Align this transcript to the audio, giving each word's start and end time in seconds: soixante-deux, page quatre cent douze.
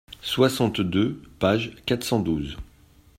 soixante-deux, 0.23 1.21
page 1.37 1.75
quatre 1.85 2.03
cent 2.03 2.19
douze. 2.21 2.57